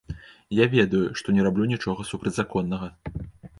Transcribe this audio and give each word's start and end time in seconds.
Я 0.59 0.65
ведаю, 0.75 1.01
што 1.21 1.27
не 1.37 1.45
раблю 1.49 1.69
нічога 1.73 2.09
супрацьзаконнага. 2.15 2.93